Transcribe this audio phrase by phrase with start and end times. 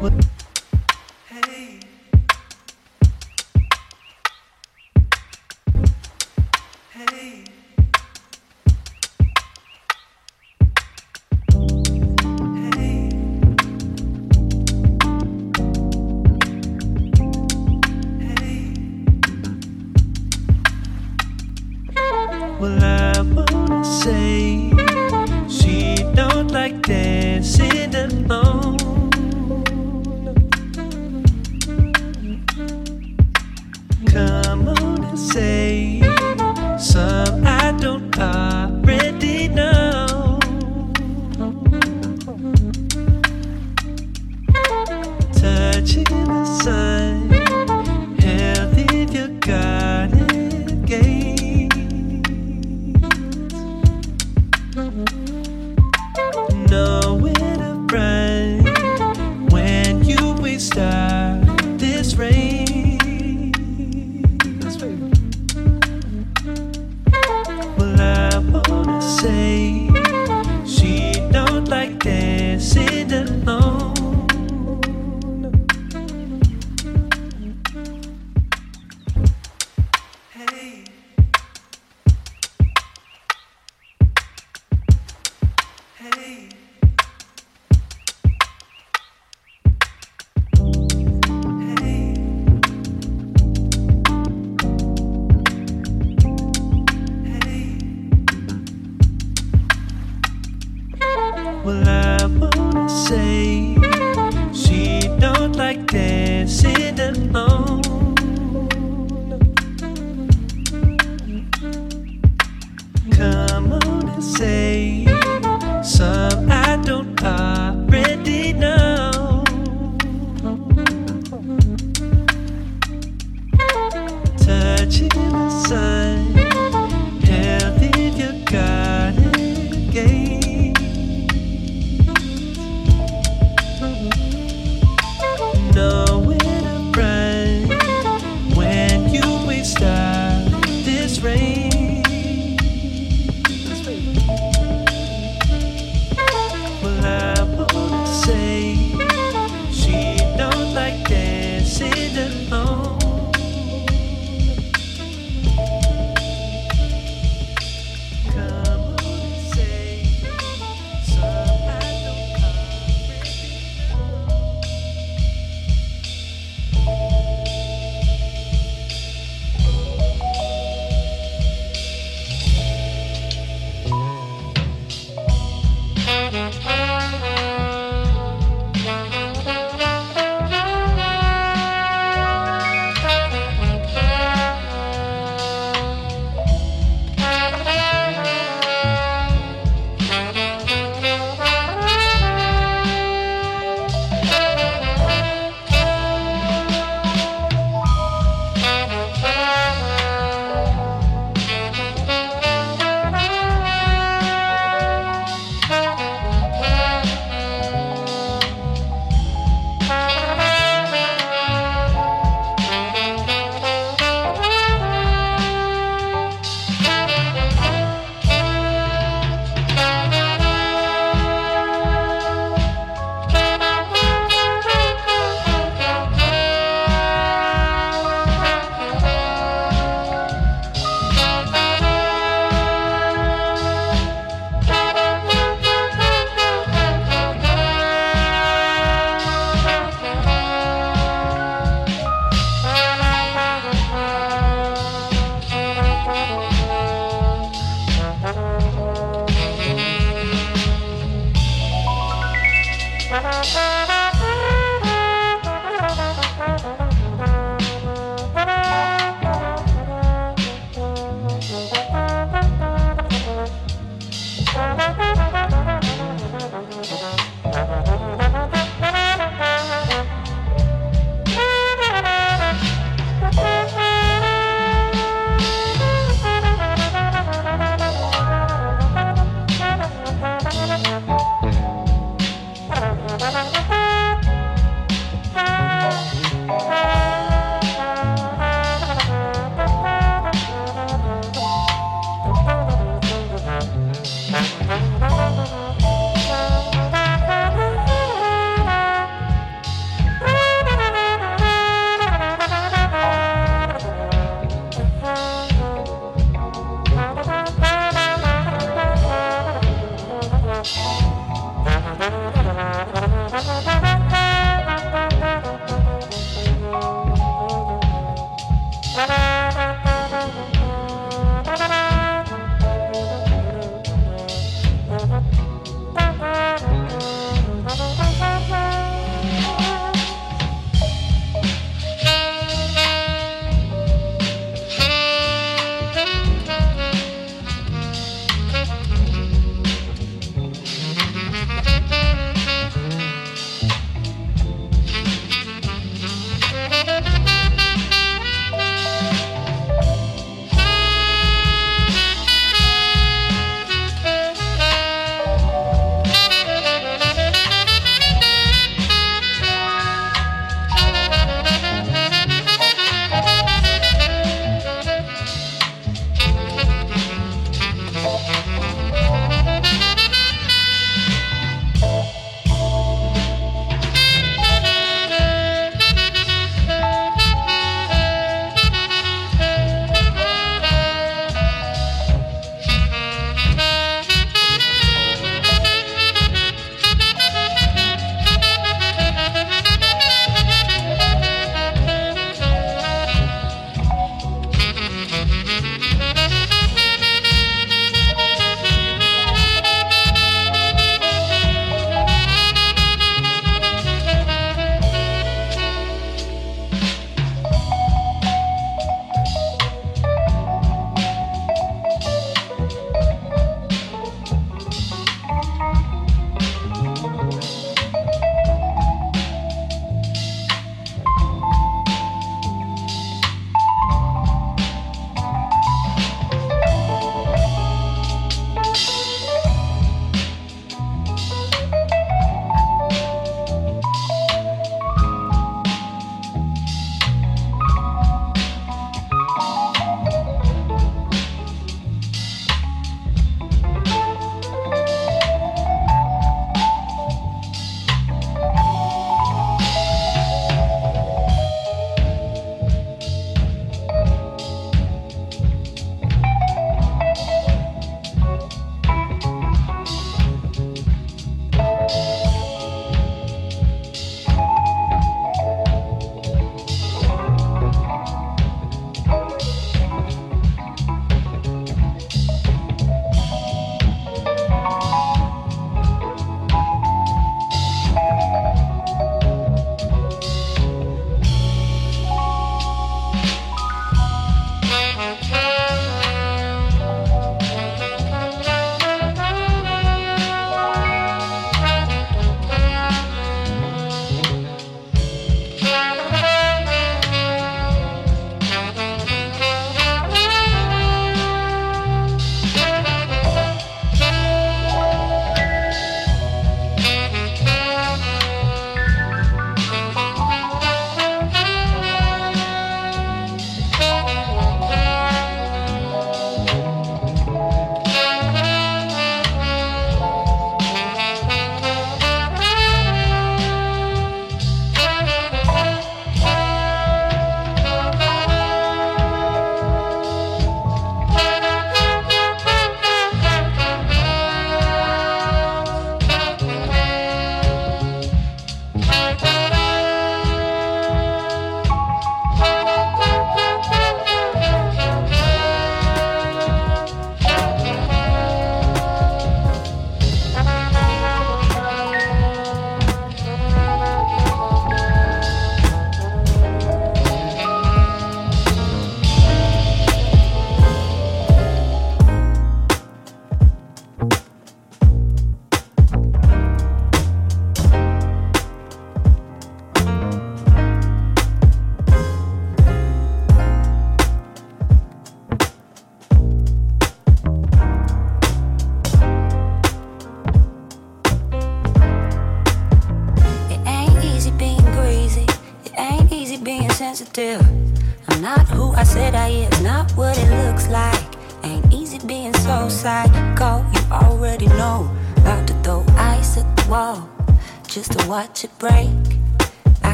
[0.00, 0.29] What?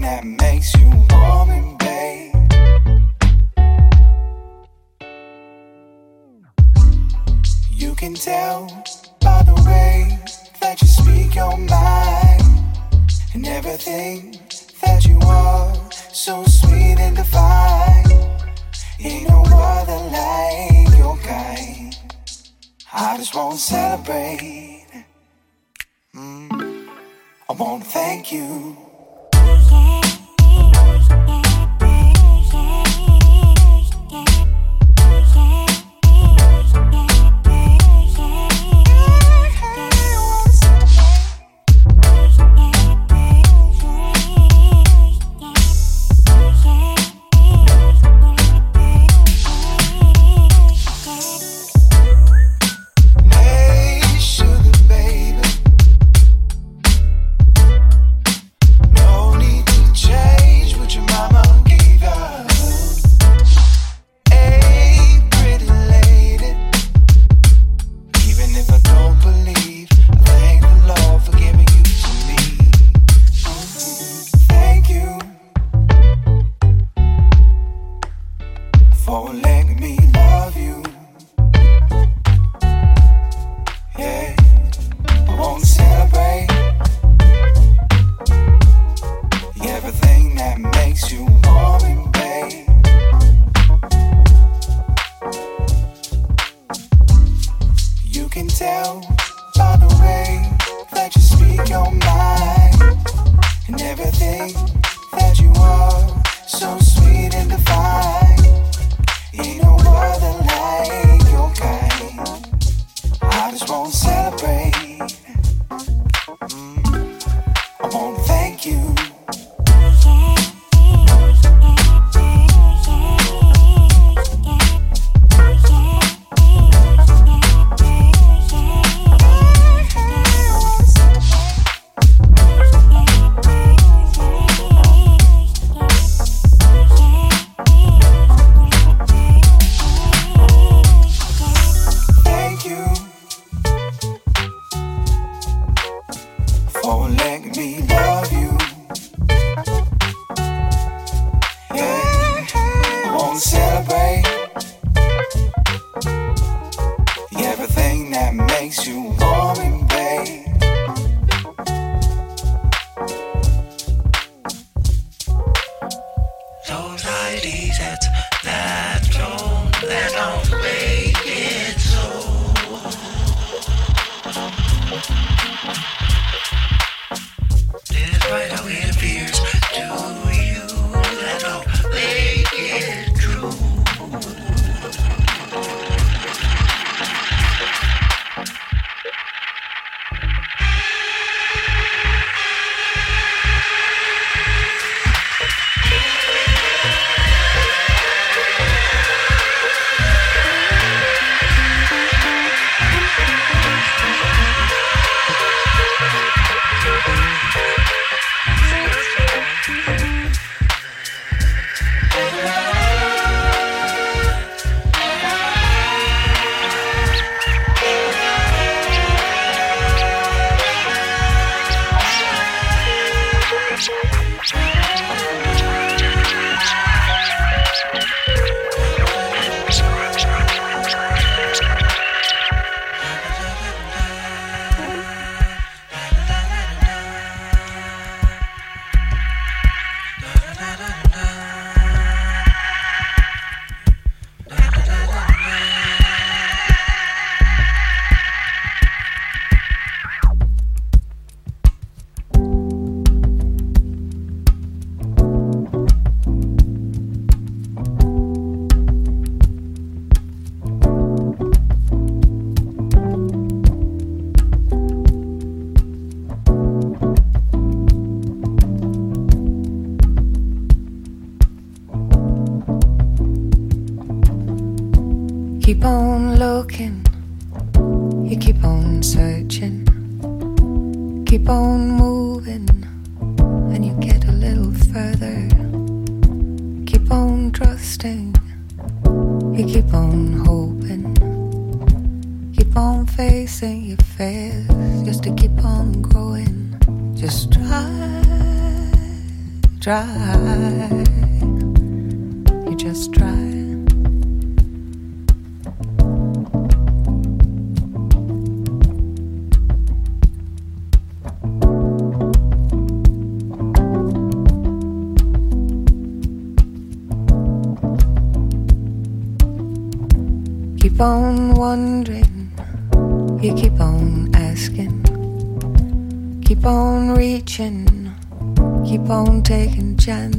[0.00, 2.34] That makes you warm and babe.
[7.70, 8.66] You can tell
[9.20, 10.18] by the way
[10.60, 12.42] that you speak your mind
[13.34, 14.38] and everything
[14.82, 15.74] that you are,
[16.12, 18.04] so sweet and divine.
[19.00, 21.96] Ain't no other like your kind.
[22.92, 24.86] I just wanna celebrate.
[26.14, 26.88] Mm.
[27.48, 28.85] I wanna thank you.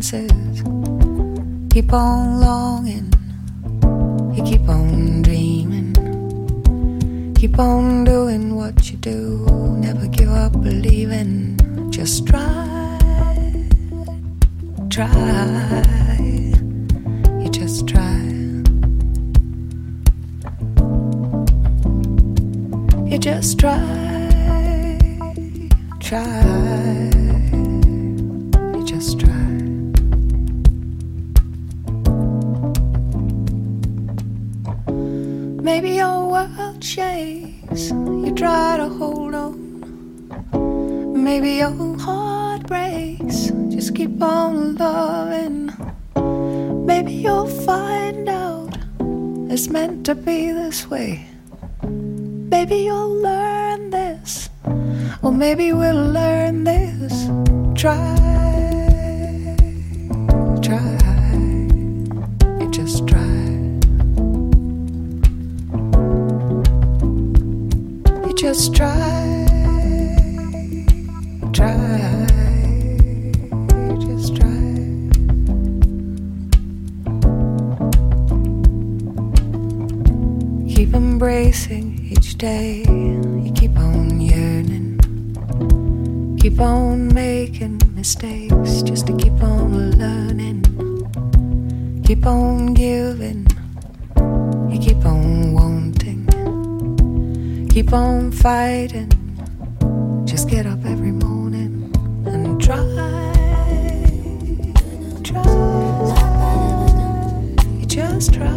[0.10, 0.64] chances.
[1.70, 2.57] Keep on loving.
[86.50, 90.64] keep on making mistakes, just to keep on learning,
[92.06, 93.46] keep on giving,
[94.72, 96.26] you keep on wanting,
[97.70, 99.12] keep on fighting,
[100.26, 101.92] just get up every morning
[102.26, 102.78] and try.
[105.26, 105.44] Try,
[107.78, 108.57] you just try.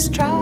[0.00, 0.39] just try.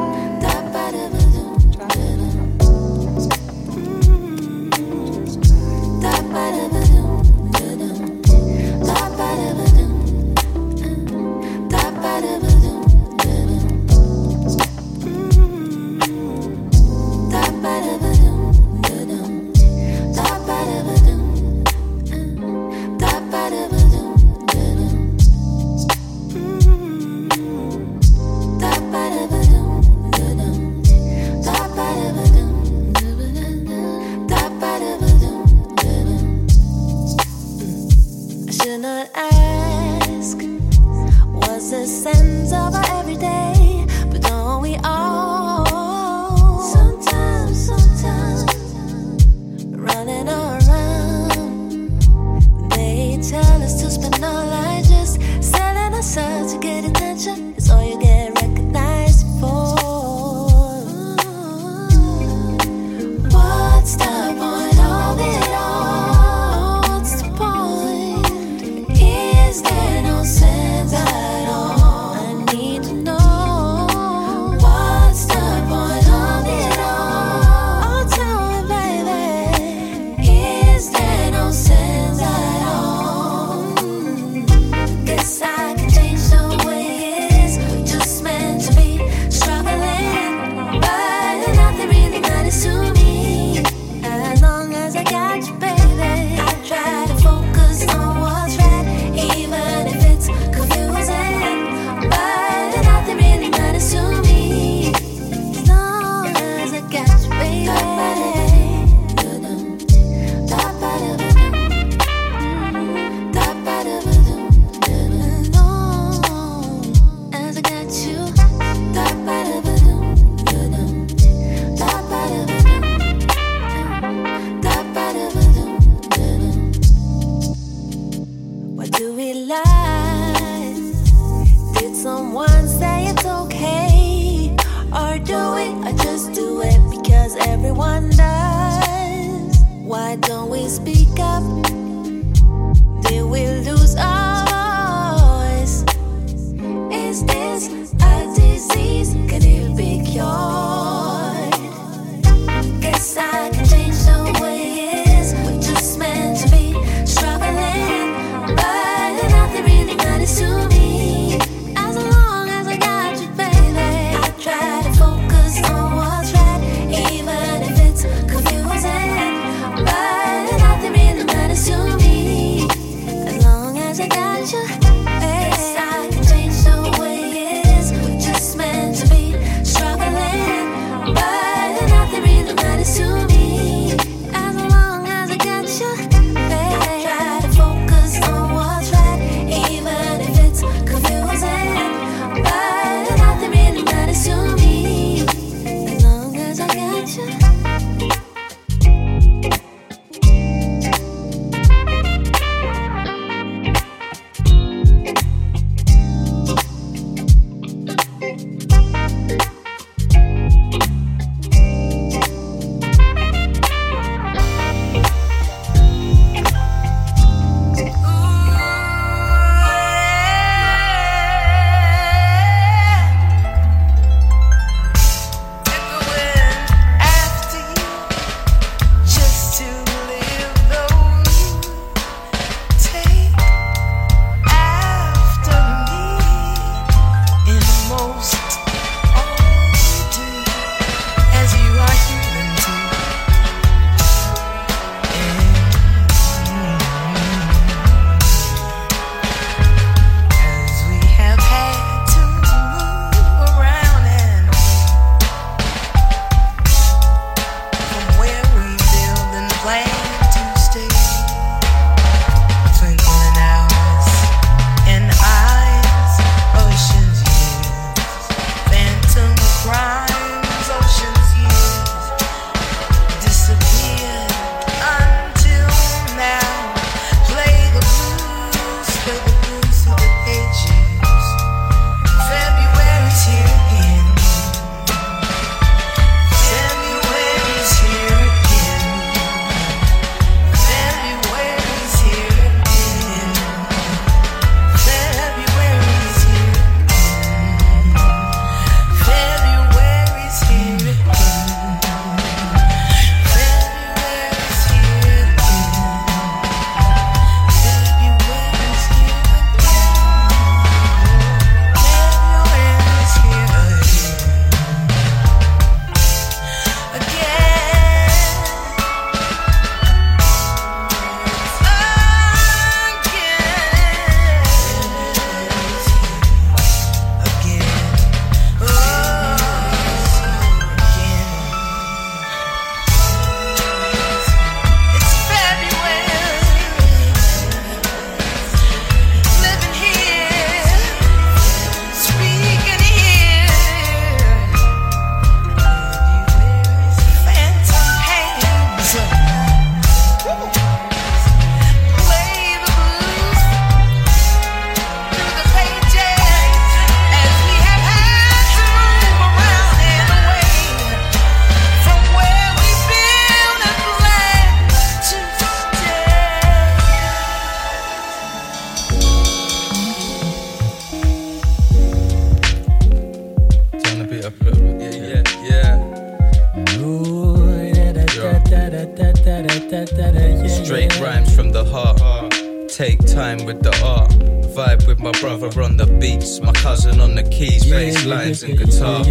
[383.28, 384.10] Time with the art.
[384.56, 386.40] Vibe with my brother on the beats.
[386.40, 389.04] My cousin on the keys, bass lines and guitar.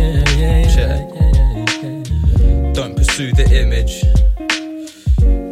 [0.76, 1.02] Check.
[2.73, 4.03] Don't pursue the image.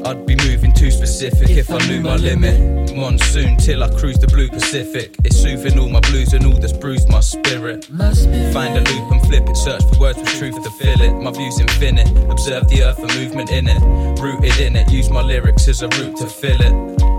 [0.08, 2.96] I'd be moving too specific if I knew my limit.
[2.96, 5.16] Monsoon till I cruise the blue Pacific.
[5.24, 7.86] It's soothing all my blues and all that's bruised my spirit.
[7.86, 9.58] Find a loop and flip it.
[9.58, 11.14] Search for words with truth to fill it.
[11.22, 12.10] My view's infinite.
[12.30, 13.80] Observe the earth and movement in it.
[14.22, 14.90] Rooted in it.
[14.92, 17.15] Use my lyrics as a route to fill it.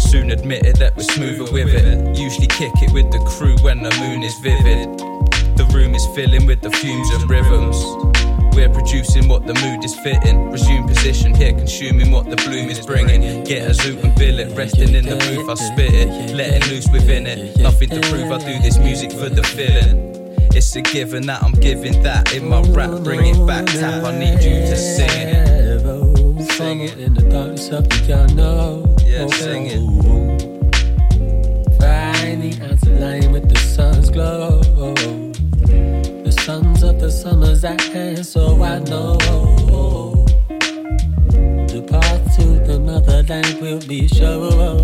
[0.00, 2.18] Soon admit it that we're smoother with it.
[2.18, 4.98] Usually kick it with the crew when the moon is vivid.
[5.56, 7.76] The room is filling with the fumes and rhythms.
[8.56, 10.50] We're producing what the mood is fitting.
[10.50, 13.44] Resume position here, consuming what the bloom is bringing.
[13.44, 16.34] Get a zoot and bill it, resting in the booth, I spit it.
[16.34, 17.58] Letting loose within it.
[17.58, 20.10] Nothing to prove, I do this music for the feeling.
[20.52, 23.04] It's a given that I'm giving that in my rap.
[23.04, 24.02] Bring it back, tap.
[24.02, 25.59] I need you to sing it.
[26.70, 26.98] Sing it.
[26.98, 28.94] In the darkness of the know.
[29.04, 29.82] Yeah, sing it.
[31.80, 34.60] Finding answer line with the sun's glow.
[36.22, 39.16] The suns of the summer's at hand, so I know.
[41.66, 44.80] The path to the motherland will be sure.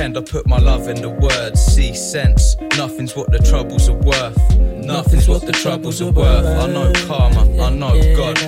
[0.00, 1.60] Pen, I put my love in the words.
[1.60, 4.38] See sense, nothing's what the troubles are worth.
[4.82, 6.46] Nothing's what the troubles are worth.
[6.46, 8.38] I know karma, I know God,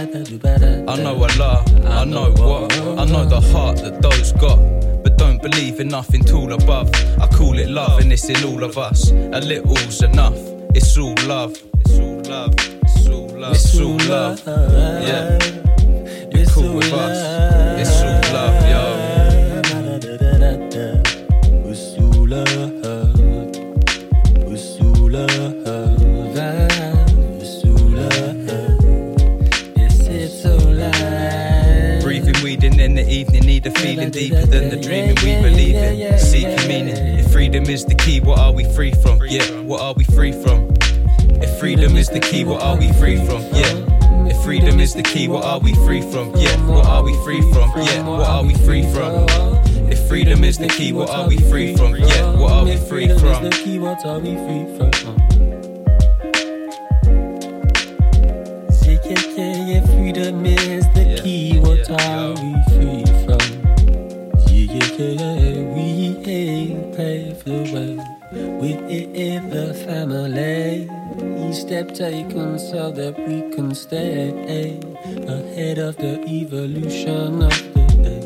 [0.88, 4.56] I know Allah, I know what, I know the heart that those got.
[5.04, 6.88] But don't believe in nothing tall above.
[7.20, 9.10] I call it love, and it's in all of us.
[9.10, 10.38] A little's enough.
[10.74, 11.54] It's all love.
[11.80, 12.54] It's all love.
[12.56, 13.54] It's all love.
[13.54, 14.42] It's all love.
[14.46, 15.38] Yeah.
[16.32, 17.86] You're cool with us.
[17.86, 18.01] It's
[34.10, 36.18] deeper than the dreaming we believe in.
[36.18, 37.18] Seeking meaning.
[37.18, 39.20] If freedom is the key, what are we free from?
[39.26, 40.74] Yeah, what are we free from?
[41.42, 43.42] If freedom is the key, what are we free from?
[43.52, 44.26] Yeah.
[44.28, 46.34] If freedom is the key, what are we free from?
[46.36, 47.70] Yeah, what are we free from?
[47.76, 49.26] Yeah, what are we free from?
[49.90, 51.96] If freedom is the key, what are we free from?
[51.96, 53.50] Yeah, what are we free from?
[71.52, 74.30] Step taken so that we can stay
[75.26, 78.24] ahead of the evolution of the day.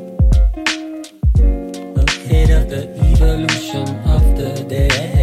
[2.06, 5.15] Ahead of the evolution of the day.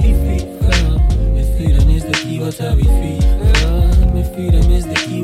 [0.00, 1.36] From?
[1.36, 4.16] If freedom is the key, what are we free from?
[4.16, 5.22] If freedom is the key,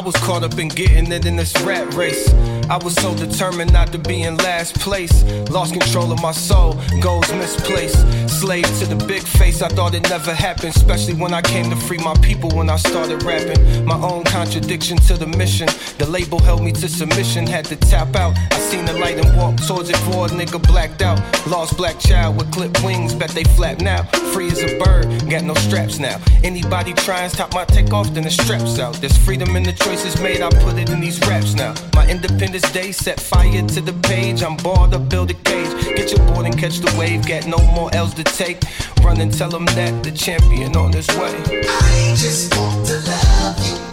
[0.00, 2.30] I was caught up in getting it in this rat race.
[2.70, 5.24] I was so determined not to be in last place.
[5.50, 7.98] Lost control of my soul, goals misplaced.
[8.30, 10.76] Slave to the big face, I thought it never happened.
[10.76, 13.84] Especially when I came to free my people when I started rapping.
[13.84, 15.66] My own contradiction to the mission.
[15.98, 18.38] The label held me to submission, had to tap out.
[18.52, 21.18] I seen the light and walked towards it, for a nigga blacked out.
[21.48, 24.04] Lost black child with clipped wings, bet they flap now.
[24.32, 26.20] Free as a bird, got no straps now.
[26.44, 28.94] Anybody try and stop my takeoff, then the straps out.
[29.00, 31.74] There's freedom in the choices made, I put it in these raps now.
[31.94, 34.42] My independence day set fire to the page.
[34.42, 35.96] I'm bored up, build a cage.
[35.96, 38.62] Get your board and catch the wave, got no more L's to take.
[39.02, 41.34] Run and tell them that the champion on his way.
[41.68, 43.89] I just want to love you.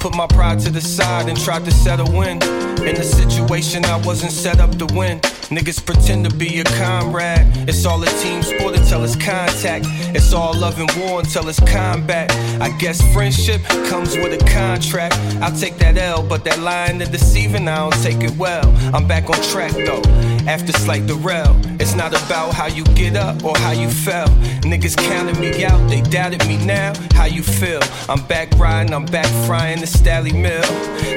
[0.00, 2.42] Put my pride to the side and tried to settle in.
[2.86, 5.20] In a situation I wasn't set up to win.
[5.50, 7.46] Niggas pretend to be a comrade.
[7.66, 9.86] It's all a team sport until it's contact.
[10.14, 12.30] It's all love and war until it's combat.
[12.60, 15.14] I guess friendship comes with a contract.
[15.40, 18.66] I'll take that L, but that line of deceiving, I don't take it well.
[18.94, 20.02] I'm back on track though,
[20.46, 21.58] after slight derail.
[21.80, 24.28] It's not about how you get up or how you fell.
[24.68, 26.92] Niggas counted me out, they doubted me now.
[27.12, 27.80] How you feel?
[28.10, 30.62] I'm back riding, I'm back frying the Stalley Mill.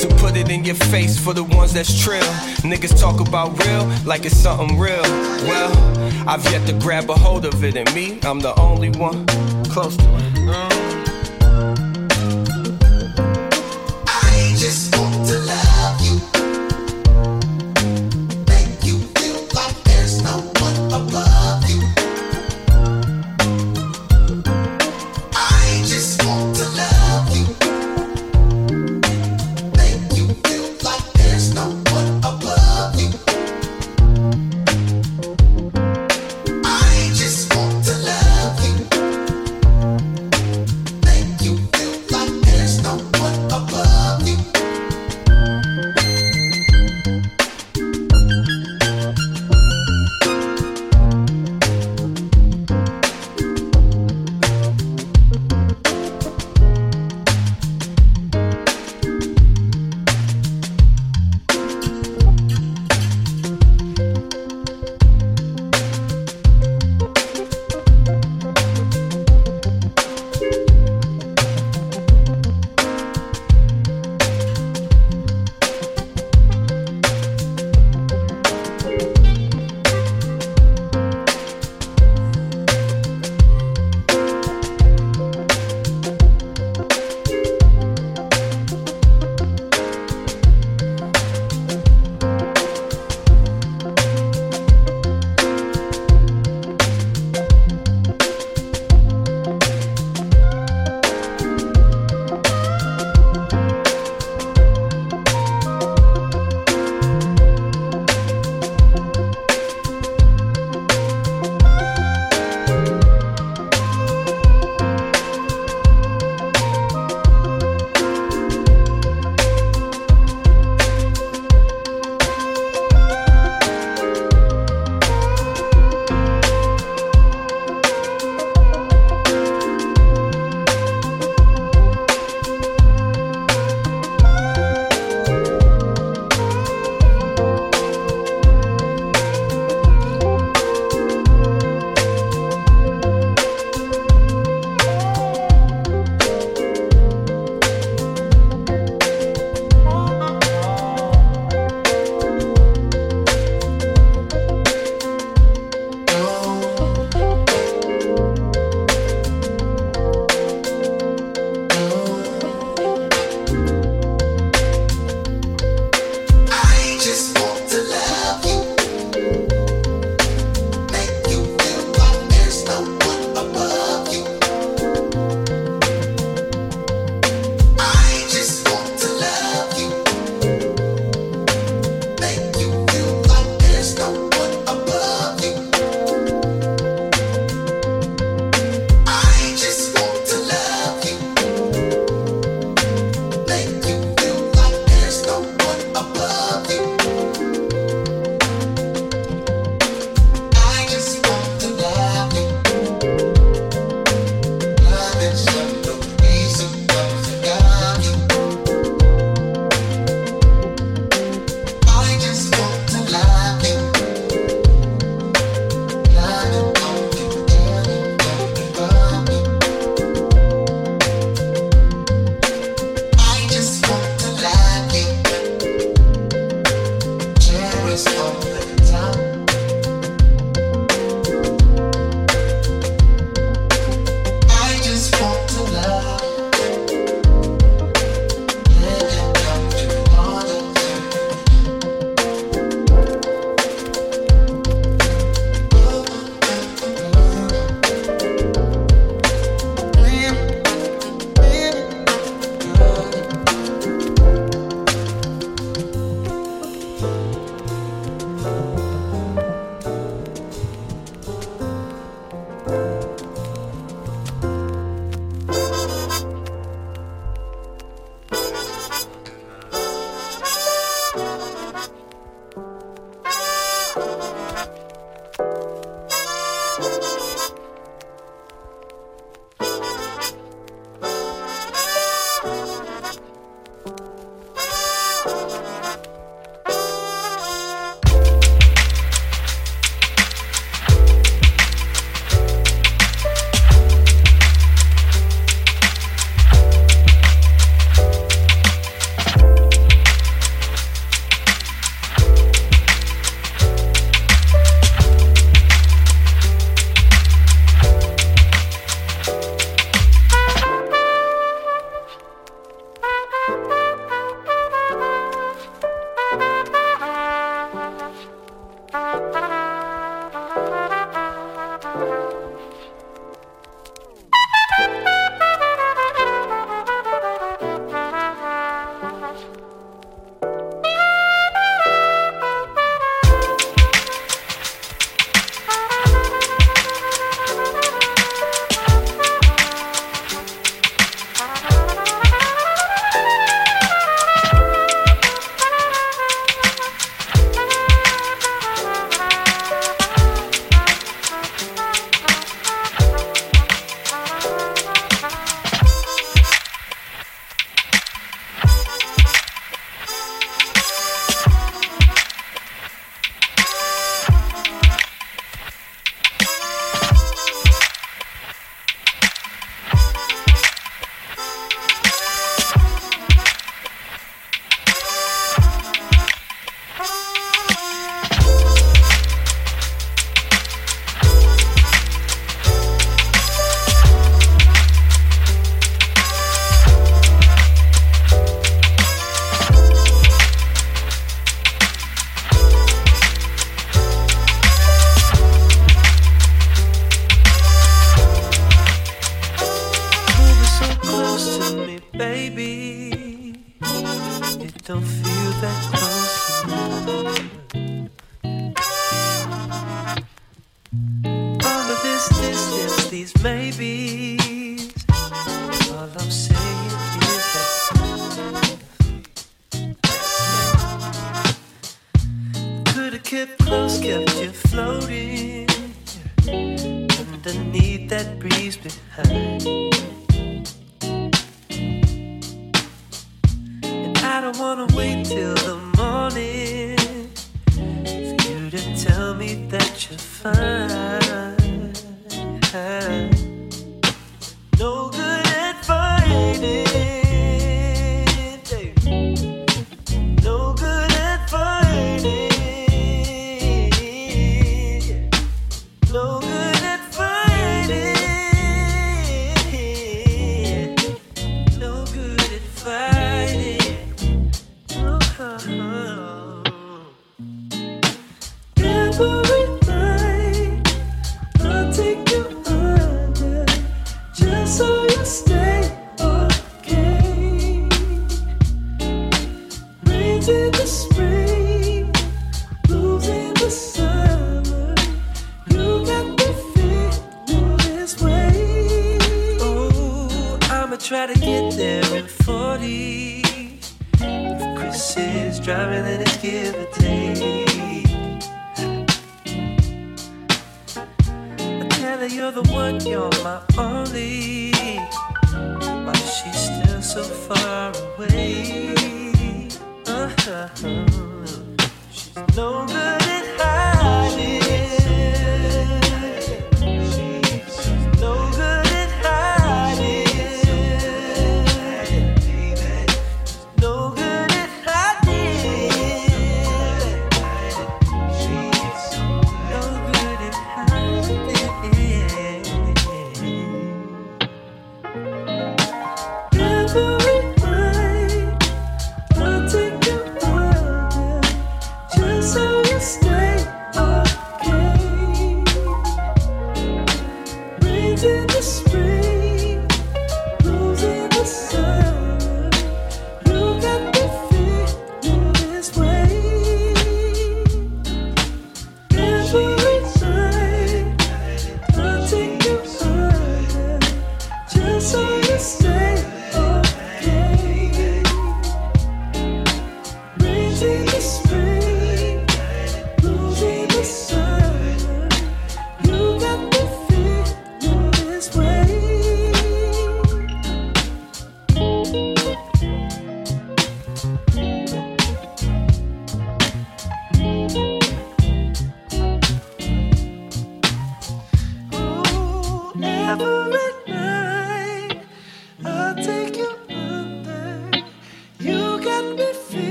[0.00, 2.22] To put it in your face for the ones that's trill.
[2.64, 5.02] Niggas talk about real like it's something real.
[5.02, 9.26] Well, I've yet to grab a hold of it, and me, I'm the only one
[9.64, 10.48] close to it.
[10.48, 10.93] I